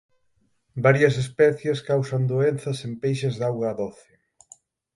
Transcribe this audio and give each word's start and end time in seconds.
Varias 0.85 1.15
especies 1.25 1.83
causan 1.89 2.23
doenzas 2.31 2.79
en 2.87 2.93
peixes 3.05 3.35
de 3.39 3.45
auga 3.51 3.71
doce. 3.83 4.13